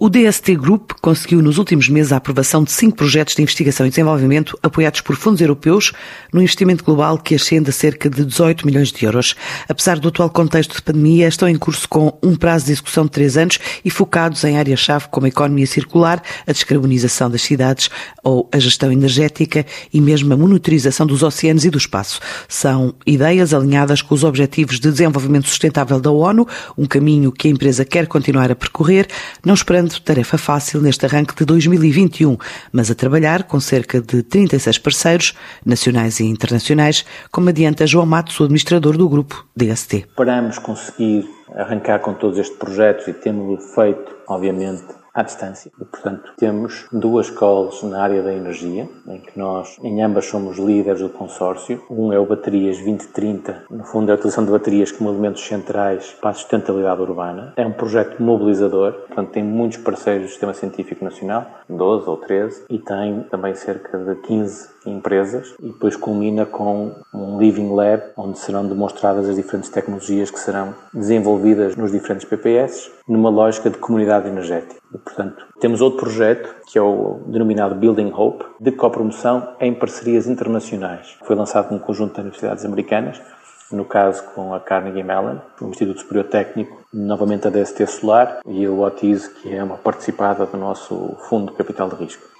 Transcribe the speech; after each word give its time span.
O 0.00 0.08
DST 0.08 0.54
Group 0.54 0.92
conseguiu 1.02 1.42
nos 1.42 1.58
últimos 1.58 1.88
meses 1.88 2.12
a 2.12 2.18
aprovação 2.18 2.62
de 2.62 2.70
cinco 2.70 2.98
projetos 2.98 3.34
de 3.34 3.42
investigação 3.42 3.84
e 3.84 3.90
desenvolvimento 3.90 4.56
apoiados 4.62 5.00
por 5.00 5.16
fundos 5.16 5.40
europeus 5.40 5.90
no 6.32 6.40
investimento 6.40 6.84
global 6.84 7.18
que 7.18 7.34
ascende 7.34 7.70
a 7.70 7.72
cerca 7.72 8.08
de 8.08 8.24
18 8.24 8.64
milhões 8.64 8.92
de 8.92 9.04
euros. 9.04 9.34
Apesar 9.68 9.98
do 9.98 10.06
atual 10.06 10.30
contexto 10.30 10.76
de 10.76 10.82
pandemia, 10.82 11.26
estão 11.26 11.48
em 11.48 11.56
curso 11.56 11.88
com 11.88 12.16
um 12.22 12.36
prazo 12.36 12.66
de 12.66 12.72
execução 12.72 13.06
de 13.06 13.10
três 13.10 13.36
anos 13.36 13.58
e 13.84 13.90
focados 13.90 14.44
em 14.44 14.56
áreas-chave 14.56 15.08
como 15.10 15.26
a 15.26 15.30
economia 15.30 15.66
circular, 15.66 16.22
a 16.46 16.52
descarbonização 16.52 17.28
das 17.28 17.42
cidades 17.42 17.90
ou 18.22 18.48
a 18.52 18.58
gestão 18.60 18.92
energética 18.92 19.66
e 19.92 20.00
mesmo 20.00 20.32
a 20.32 20.36
monitorização 20.36 21.08
dos 21.08 21.24
oceanos 21.24 21.64
e 21.64 21.70
do 21.70 21.78
espaço. 21.78 22.20
São 22.46 22.94
ideias 23.04 23.52
alinhadas 23.52 24.00
com 24.00 24.14
os 24.14 24.22
Objetivos 24.22 24.78
de 24.78 24.92
Desenvolvimento 24.92 25.48
Sustentável 25.48 25.98
da 25.98 26.12
ONU, 26.12 26.46
um 26.76 26.86
caminho 26.86 27.32
que 27.32 27.48
a 27.48 27.50
empresa 27.50 27.84
quer 27.84 28.06
continuar 28.06 28.48
a 28.52 28.54
percorrer, 28.54 29.08
não 29.44 29.54
esperando 29.54 29.87
tarefa 30.00 30.36
fácil 30.36 30.80
neste 30.80 31.06
arranque 31.06 31.34
de 31.34 31.44
2021, 31.44 32.36
mas 32.72 32.90
a 32.90 32.94
trabalhar 32.94 33.44
com 33.44 33.58
cerca 33.60 34.00
de 34.00 34.22
36 34.22 34.78
parceiros, 34.78 35.34
nacionais 35.64 36.20
e 36.20 36.24
internacionais, 36.24 37.04
como 37.30 37.48
adianta 37.48 37.86
João 37.86 38.06
Matos, 38.06 38.38
o 38.40 38.44
administrador 38.44 38.96
do 38.96 39.08
grupo 39.08 39.46
DST. 39.56 40.06
Esperamos 40.08 40.58
conseguir 40.58 41.28
arrancar 41.54 42.00
com 42.00 42.14
todos 42.14 42.38
estes 42.38 42.58
projetos 42.58 43.08
e 43.08 43.12
temos 43.12 43.64
feito, 43.74 44.14
obviamente, 44.28 44.97
à 45.12 45.22
distância. 45.22 45.70
E, 45.80 45.84
portanto, 45.84 46.32
temos 46.36 46.86
duas 46.92 47.30
calls 47.30 47.82
na 47.82 48.02
área 48.02 48.22
da 48.22 48.32
energia, 48.32 48.88
em 49.06 49.20
que 49.20 49.38
nós, 49.38 49.78
em 49.82 50.02
ambas, 50.02 50.26
somos 50.26 50.58
líderes 50.58 51.00
do 51.00 51.08
consórcio. 51.08 51.82
Um 51.90 52.12
é 52.12 52.18
o 52.18 52.26
Baterias 52.26 52.76
2030, 52.76 53.64
no 53.70 53.84
fundo, 53.84 54.10
é 54.10 54.12
a 54.12 54.14
utilização 54.14 54.44
de 54.44 54.50
baterias 54.50 54.92
como 54.92 55.10
elementos 55.10 55.42
centrais 55.42 56.16
para 56.20 56.30
a 56.30 56.34
sustentabilidade 56.34 57.00
urbana. 57.00 57.52
É 57.56 57.66
um 57.66 57.72
projeto 57.72 58.22
mobilizador, 58.22 58.92
portanto, 58.92 59.30
tem 59.30 59.42
muitos 59.42 59.78
parceiros 59.78 60.26
do 60.26 60.30
Sistema 60.30 60.54
Científico 60.54 61.04
Nacional, 61.04 61.46
12 61.68 62.08
ou 62.08 62.16
13, 62.16 62.64
e 62.68 62.78
tem 62.78 63.22
também 63.30 63.54
cerca 63.54 63.98
de 63.98 64.14
15 64.16 64.77
empresas 64.92 65.54
e 65.60 65.68
depois 65.68 65.96
culmina 65.96 66.46
com 66.46 66.92
um 67.12 67.38
Living 67.38 67.72
Lab, 67.74 68.02
onde 68.16 68.38
serão 68.38 68.66
demonstradas 68.66 69.28
as 69.28 69.36
diferentes 69.36 69.70
tecnologias 69.70 70.30
que 70.30 70.38
serão 70.38 70.74
desenvolvidas 70.92 71.76
nos 71.76 71.92
diferentes 71.92 72.26
PPS, 72.26 72.90
numa 73.06 73.30
lógica 73.30 73.70
de 73.70 73.78
comunidade 73.78 74.28
energética. 74.28 74.76
E, 74.94 74.98
portanto, 74.98 75.46
temos 75.60 75.80
outro 75.80 76.00
projeto, 76.00 76.54
que 76.66 76.78
é 76.78 76.82
o 76.82 77.20
denominado 77.26 77.74
Building 77.74 78.12
Hope, 78.14 78.44
de 78.60 78.72
copromoção 78.72 79.48
em 79.60 79.74
parcerias 79.74 80.26
internacionais. 80.26 81.16
Foi 81.24 81.36
lançado 81.36 81.72
num 81.72 81.78
conjunto 81.78 82.14
de 82.14 82.20
universidades 82.20 82.64
americanas, 82.64 83.20
no 83.70 83.84
caso 83.84 84.22
com 84.34 84.54
a 84.54 84.60
Carnegie 84.60 85.02
Mellon, 85.02 85.36
o 85.60 85.66
Instituto 85.66 86.00
Superior 86.00 86.24
Técnico, 86.26 86.78
novamente 86.92 87.46
a 87.46 87.50
DST 87.50 87.86
Solar 87.86 88.40
e 88.46 88.64
a 88.64 88.70
Otis, 88.70 89.28
que 89.28 89.54
é 89.54 89.62
uma 89.62 89.76
participada 89.76 90.46
do 90.46 90.56
nosso 90.56 91.16
Fundo 91.28 91.52
de 91.52 91.58
Capital 91.58 91.88
de 91.88 91.96
Risco. 91.96 92.37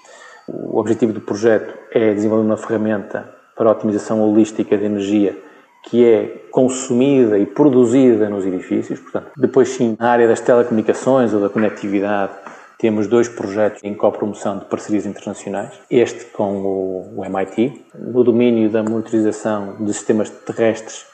O 0.48 0.78
objetivo 0.78 1.12
do 1.12 1.20
projeto 1.20 1.74
é 1.92 2.14
desenvolver 2.14 2.44
uma 2.44 2.56
ferramenta 2.56 3.28
para 3.56 3.68
a 3.68 3.72
otimização 3.72 4.22
holística 4.22 4.76
de 4.76 4.84
energia 4.84 5.36
que 5.84 6.04
é 6.04 6.44
consumida 6.50 7.38
e 7.38 7.46
produzida 7.46 8.28
nos 8.28 8.44
edifícios. 8.44 9.00
Portanto, 9.00 9.30
depois 9.36 9.68
sim, 9.70 9.96
na 9.98 10.10
área 10.10 10.26
das 10.28 10.40
telecomunicações 10.40 11.32
ou 11.32 11.40
da 11.40 11.48
conectividade, 11.48 12.32
temos 12.78 13.06
dois 13.06 13.28
projetos 13.28 13.82
em 13.82 13.94
copromoção 13.94 14.58
de 14.58 14.64
parcerias 14.66 15.06
internacionais. 15.06 15.72
Este 15.90 16.26
com 16.26 17.10
o 17.16 17.24
MIT, 17.24 17.86
no 17.94 18.22
domínio 18.22 18.70
da 18.70 18.82
monitorização 18.82 19.76
de 19.80 19.92
sistemas 19.92 20.30
terrestres 20.30 21.06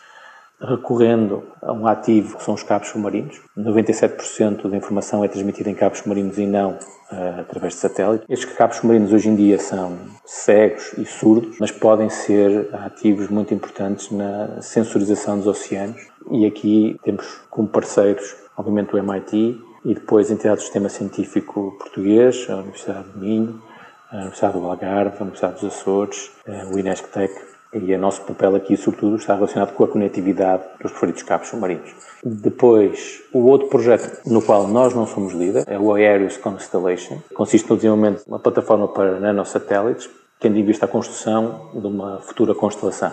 recorrendo 0.61 1.43
a 1.61 1.73
um 1.73 1.87
ativo 1.87 2.37
que 2.37 2.43
são 2.43 2.55
os 2.55 2.63
cabos 2.63 2.89
submarinos. 2.89 3.41
97% 3.57 4.69
da 4.69 4.77
informação 4.77 5.25
é 5.25 5.29
transmitida 5.29 5.71
em 5.71 5.75
cabos 5.75 5.99
submarinos 5.99 6.39
e 6.39 6.47
não 6.47 6.73
uh, 6.73 7.41
através 7.41 7.75
de 7.75 7.81
satélite. 7.81 8.25
Estes 8.29 8.55
cabos 8.55 8.77
submarinos 8.77 9.13
hoje 9.13 9.29
em 9.29 9.37
dia 9.37 9.59
são 9.59 9.99
cegos 10.25 10.95
e 10.99 11.05
surdos, 11.05 11.59
mas 11.59 11.71
podem 11.71 12.09
ser 12.09 12.69
ativos 12.75 13.29
muito 13.29 13.53
importantes 13.53 14.11
na 14.11 14.61
sensorização 14.63 15.39
dos 15.39 15.47
oceanos. 15.47 16.01
E 16.31 16.47
aqui 16.47 16.99
temos 17.03 17.27
como 17.51 17.69
parceiros, 17.69 18.37
obviamente, 18.57 18.95
o 18.95 18.99
MIT 18.99 19.61
e 19.85 19.95
depois 19.95 20.31
entidades 20.31 20.63
do 20.63 20.67
sistema 20.67 20.89
científico 20.89 21.77
português, 21.79 22.47
a 22.49 22.57
Universidade 22.57 23.11
de 23.11 23.19
Minho, 23.19 23.63
a 24.11 24.17
Universidade 24.17 24.59
do 24.59 24.65
Algarve, 24.65 25.17
a 25.19 25.23
Universidade 25.23 25.61
dos 25.61 25.65
Açores, 25.65 26.31
eh, 26.47 26.65
o 26.73 26.79
Inesctec 26.79 27.35
e 27.75 27.95
o 27.95 27.99
nosso 27.99 28.23
papel 28.23 28.55
aqui, 28.55 28.77
sobretudo, 28.77 29.17
está 29.17 29.35
relacionado 29.35 29.73
com 29.73 29.85
a 29.85 29.89
conectividade 29.89 30.63
dos 30.81 30.93
preferidos 30.93 31.23
cabos 31.23 31.49
submarinos. 31.49 31.93
Depois, 32.23 33.23
o 33.33 33.47
outro 33.47 33.69
projeto 33.69 34.21
no 34.27 34.41
qual 34.41 34.69
nós 34.69 34.95
não 34.95 35.07
somos 35.07 35.33
líder 35.33 35.65
é 35.67 35.79
o 35.79 35.93
Aereus 35.93 36.37
Constellation. 36.37 37.19
Consiste 37.35 37.69
no 37.69 37.77
desenvolvimento 37.77 38.25
de 38.25 38.29
uma 38.29 38.39
plataforma 38.39 38.89
para 38.89 39.19
nanosatélites, 39.19 40.09
tendo 40.39 40.59
em 40.59 40.65
vista 40.65 40.85
a 40.85 40.89
construção 40.89 41.71
de 41.75 41.87
uma 41.87 42.21
futura 42.21 42.55
constelação. 42.55 43.13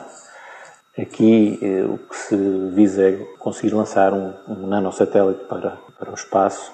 Aqui 0.97 1.57
eh, 1.61 1.83
o 1.85 1.97
que 1.97 2.15
se 2.15 2.35
visa 2.73 3.03
é 3.03 3.13
conseguir 3.39 3.73
lançar 3.73 4.13
um, 4.13 4.33
um 4.47 4.67
nanosatélite 4.67 5.45
para, 5.45 5.77
para 5.97 6.11
o 6.11 6.13
espaço. 6.13 6.71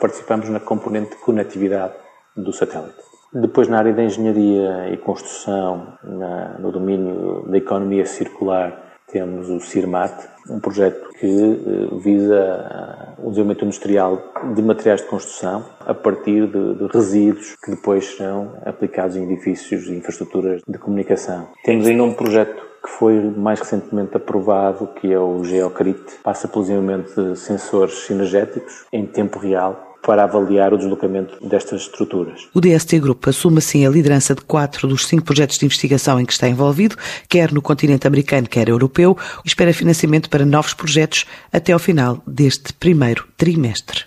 Participamos 0.00 0.48
na 0.48 0.60
componente 0.60 1.10
de 1.10 1.16
conectividade 1.16 1.94
do 2.36 2.52
satélite. 2.52 3.09
Depois, 3.32 3.68
na 3.68 3.78
área 3.78 3.92
da 3.92 4.02
engenharia 4.02 4.92
e 4.92 4.96
construção, 4.96 5.94
na, 6.02 6.58
no 6.58 6.72
domínio 6.72 7.44
da 7.48 7.56
economia 7.58 8.04
circular, 8.04 8.90
temos 9.06 9.48
o 9.48 9.60
CIRMAT, 9.60 10.12
um 10.48 10.60
projeto 10.60 11.10
que 11.18 11.26
uh, 11.26 11.98
visa 11.98 13.16
uh, 13.18 13.26
o 13.26 13.30
desenvolvimento 13.30 13.64
industrial 13.64 14.32
de 14.54 14.62
materiais 14.62 15.00
de 15.00 15.06
construção 15.08 15.64
a 15.80 15.92
partir 15.92 16.46
de, 16.46 16.74
de, 16.74 16.86
resíduos 16.86 17.56
que 17.62 17.70
depois 17.72 18.16
são 18.16 18.54
aplicados 18.64 19.16
em 19.16 19.24
edifícios 19.24 19.86
e 19.86 19.94
infraestruturas 19.94 20.62
de 20.66 20.78
comunicação. 20.78 21.48
Temos 21.64 21.86
ainda 21.86 22.02
um 22.02 22.14
projeto 22.14 22.70
que 22.82 22.90
foi 22.90 23.20
mais 23.20 23.60
recentemente 23.60 24.16
aprovado, 24.16 24.88
que 24.94 25.12
é 25.12 25.18
o 25.18 25.44
Geocrit, 25.44 26.00
passa 26.22 26.48
pelo 26.48 26.62
desenvolvimento 26.62 27.14
de 27.14 27.38
sensores 27.38 28.08
energéticos 28.08 28.86
em 28.92 29.06
tempo 29.06 29.38
real 29.38 29.89
para 30.06 30.24
avaliar 30.24 30.72
o 30.72 30.78
deslocamento 30.78 31.36
destas 31.46 31.82
estruturas. 31.82 32.48
O 32.54 32.60
DST 32.60 32.98
Group 32.98 33.28
assume 33.28 33.58
assim 33.58 33.86
a 33.86 33.90
liderança 33.90 34.34
de 34.34 34.42
quatro 34.42 34.88
dos 34.88 35.06
cinco 35.06 35.24
projetos 35.24 35.58
de 35.58 35.66
investigação 35.66 36.20
em 36.20 36.24
que 36.24 36.32
está 36.32 36.48
envolvido, 36.48 36.96
quer 37.28 37.52
no 37.52 37.62
continente 37.62 38.06
americano, 38.06 38.48
quer 38.48 38.68
europeu, 38.68 39.16
e 39.44 39.48
espera 39.48 39.72
financiamento 39.72 40.30
para 40.30 40.44
novos 40.44 40.74
projetos 40.74 41.26
até 41.52 41.72
ao 41.72 41.78
final 41.78 42.22
deste 42.26 42.72
primeiro 42.72 43.26
trimestre. 43.36 44.04